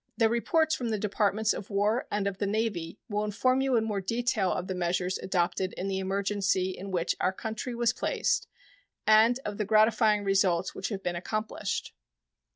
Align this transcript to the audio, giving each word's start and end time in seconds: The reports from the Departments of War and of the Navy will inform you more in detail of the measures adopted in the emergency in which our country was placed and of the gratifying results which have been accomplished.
The 0.17 0.29
reports 0.29 0.73
from 0.73 0.89
the 0.89 0.97
Departments 0.97 1.53
of 1.53 1.69
War 1.69 2.07
and 2.09 2.25
of 2.25 2.39
the 2.39 2.47
Navy 2.47 2.97
will 3.07 3.23
inform 3.23 3.61
you 3.61 3.79
more 3.81 3.99
in 3.99 4.03
detail 4.03 4.51
of 4.51 4.65
the 4.65 4.73
measures 4.73 5.19
adopted 5.19 5.73
in 5.73 5.87
the 5.89 5.99
emergency 5.99 6.71
in 6.71 6.89
which 6.89 7.15
our 7.21 7.31
country 7.31 7.75
was 7.75 7.93
placed 7.93 8.47
and 9.05 9.39
of 9.45 9.59
the 9.59 9.63
gratifying 9.65 10.23
results 10.23 10.73
which 10.73 10.89
have 10.89 11.03
been 11.03 11.15
accomplished. 11.15 11.93